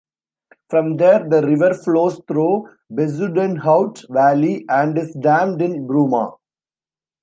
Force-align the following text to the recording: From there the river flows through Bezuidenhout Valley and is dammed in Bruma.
From 0.71 0.97
there 0.97 1.29
the 1.29 1.43
river 1.45 1.75
flows 1.75 2.21
through 2.27 2.67
Bezuidenhout 2.91 4.03
Valley 4.11 4.65
and 4.67 4.97
is 4.97 5.13
dammed 5.13 5.61
in 5.61 5.85
Bruma. 5.85 6.33